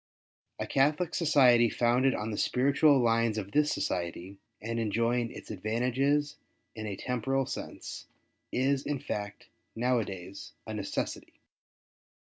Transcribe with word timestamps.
A 0.57 0.65
Catholic 0.65 1.13
Society 1.13 1.69
founded 1.69 2.15
on 2.15 2.31
the 2.31 2.37
spiritual 2.39 2.97
lines 2.97 3.37
of 3.37 3.51
this 3.51 3.71
Society, 3.71 4.39
and 4.59 4.79
enjoy 4.79 5.19
ing 5.19 5.31
its 5.31 5.51
advantages 5.51 6.37
in 6.73 6.87
a 6.87 6.95
temporal 6.95 7.45
sense, 7.45 8.07
is 8.51 8.83
in 8.83 8.97
fact, 8.97 9.49
now 9.75 9.99
a 9.99 10.03
days, 10.03 10.53
a 10.65 10.73
necessity. 10.73 11.33